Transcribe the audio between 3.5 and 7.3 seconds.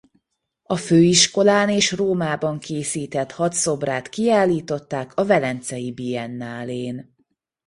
szobrát kiállították a Velencei Biennálén.